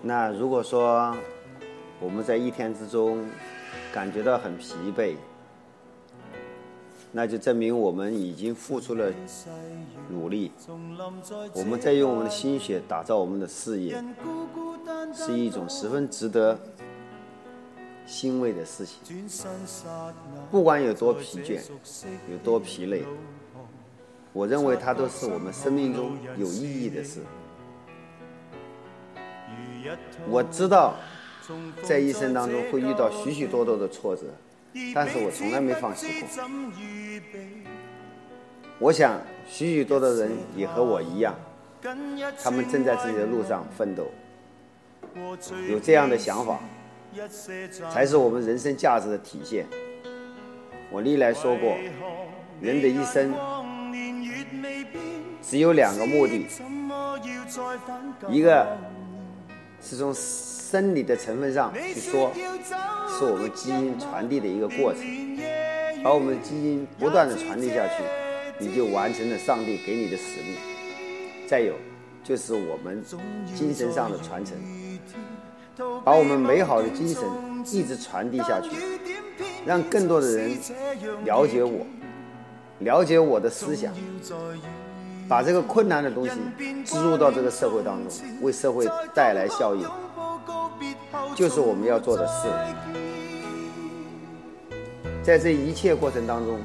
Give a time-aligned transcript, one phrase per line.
[0.00, 1.14] 那如果说
[2.00, 3.24] 我们在一天之中
[3.92, 5.14] 感觉到很疲惫，
[7.10, 9.12] 那就证明我们已经付出了
[10.08, 10.52] 努力，
[11.54, 14.02] 我们在用我们的心血打造我们的事业，
[15.12, 16.56] 是一种十分值得
[18.06, 18.98] 欣慰的事情。
[20.50, 21.60] 不管有多疲倦，
[22.30, 23.04] 有多疲累，
[24.32, 27.20] 我认为它都是我们生命中有意义的事。
[30.28, 30.94] 我知道，
[31.82, 34.22] 在一生当中会遇到许许多多的挫折，
[34.94, 36.28] 但是我从来没放弃过。
[38.78, 41.34] 我想，许许多多人也和我一样，
[42.42, 44.06] 他们正在自己的路上奋斗。
[45.68, 46.60] 有这样的想法，
[47.90, 49.66] 才是我们人生价值的体现。
[50.90, 51.76] 我历来说过，
[52.60, 53.34] 人的一生
[55.42, 56.46] 只有两个目的，
[58.28, 58.66] 一个。
[59.80, 62.30] 是从生理的成分上去说，
[63.18, 65.02] 是我们基因传递的一个过程，
[66.02, 68.02] 把我们基因不断的传递下去，
[68.58, 70.56] 你就完成了上帝给你的使命。
[71.46, 71.74] 再有，
[72.22, 73.02] 就是我们
[73.54, 74.54] 精神上的传承，
[76.04, 77.22] 把我们美好的精神
[77.72, 78.70] 一直传递下去，
[79.64, 80.50] 让更多的人
[81.24, 81.86] 了解我，
[82.80, 83.94] 了解我的思想。
[85.28, 86.32] 把这个困难的东西
[86.86, 89.84] 植入到这个社会当中，为社会带来效益，
[91.34, 92.48] 就是我们要做的事。
[95.22, 96.58] 在这一切过程当中，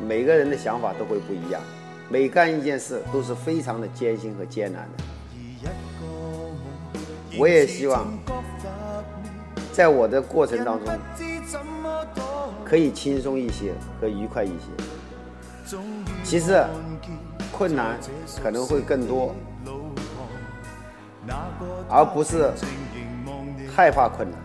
[0.00, 1.60] 每个人的想法都会不一样，
[2.08, 5.02] 每干一件事都是非常的艰辛和艰难的。
[7.36, 8.06] 我也希望，
[9.72, 10.96] 在我的过程当中，
[12.64, 15.76] 可以轻松一些和愉快一些。
[16.22, 16.64] 其实。
[17.52, 17.98] 困难
[18.42, 19.34] 可能会更多，
[21.88, 22.52] 而不是
[23.74, 24.38] 害怕困难。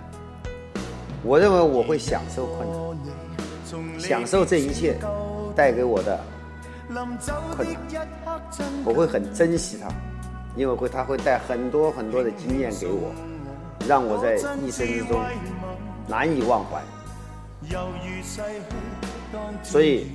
[1.23, 4.97] 我认为我会享受困难，享受这一切
[5.55, 6.19] 带给我的
[7.55, 8.07] 困难，
[8.85, 9.87] 我会很珍惜它，
[10.55, 13.13] 因为会它会带很多很多的经验给我，
[13.87, 15.19] 让我在一生之中
[16.07, 16.81] 难以忘怀。
[19.61, 20.07] 所以，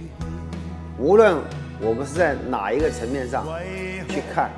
[0.99, 1.37] 无论。
[1.81, 3.47] 我们是在哪一个层面上
[4.09, 4.51] 去看？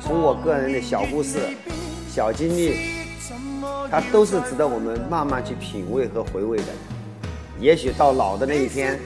[0.00, 1.38] 从我个人的小故事、
[2.10, 3.04] 小经历，
[3.90, 6.64] 它都是值得我们慢慢去品味和回味的。
[7.60, 8.98] 也许到老的那一天，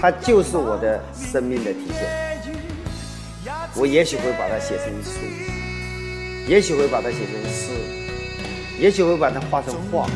[0.00, 2.06] 它就是我的生命的体现。
[3.74, 5.20] 我也许会把它写成书，
[6.46, 7.72] 也许会把它写成诗，
[8.78, 10.06] 也许会把它画成画。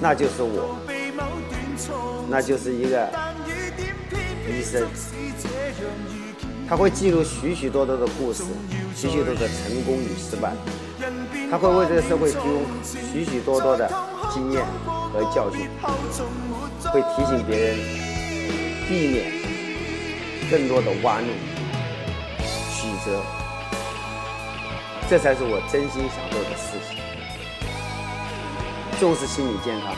[0.00, 0.76] 那就是我，
[2.28, 3.08] 那就是一个。
[4.48, 4.86] 一生，
[6.68, 8.42] 他会记录许许多多的故事，
[8.94, 10.52] 许许多的成功与失败，
[11.50, 13.88] 他会为这个社会提供许许多多的
[14.32, 14.64] 经验
[15.12, 15.68] 和教训，
[16.90, 17.78] 会提醒别人
[18.88, 19.32] 避免
[20.50, 21.28] 更多的弯路
[22.40, 23.22] 曲折，
[25.08, 26.98] 这才是我真心想做的事情。
[28.98, 29.94] 重视心理健康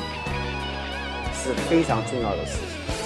[1.34, 3.03] 是非常重要的事情。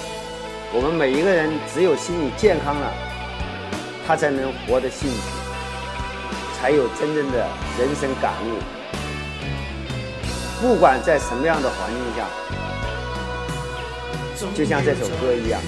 [0.71, 2.93] 我们每一个人只有心理健康了，
[4.07, 5.17] 他才能活得幸福，
[6.61, 7.49] 才有真正的
[7.79, 8.61] 人生感悟。
[10.61, 12.27] 不管在什么样的环境下，
[14.55, 15.59] 就像这首歌一样。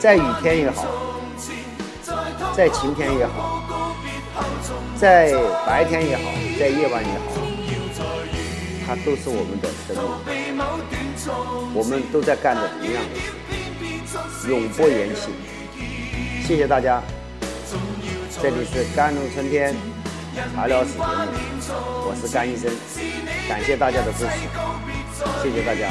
[0.00, 1.05] 在雨天也好。
[2.56, 3.94] 在晴天也好，
[4.98, 5.30] 在
[5.66, 6.22] 白天也好，
[6.58, 7.24] 在夜晚也好，
[8.86, 10.56] 它都是我们的生命。
[11.74, 15.28] 我们都在干着同样的事，永不言弃。
[16.46, 17.02] 谢谢大家，
[18.40, 19.76] 这里是甘露春天
[20.54, 21.04] 茶疗室节目，
[22.08, 22.72] 我是甘医生，
[23.46, 24.32] 感谢大家的支持，
[25.42, 25.90] 谢谢大家。